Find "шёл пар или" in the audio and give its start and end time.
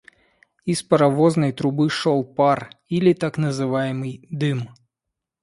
1.99-3.13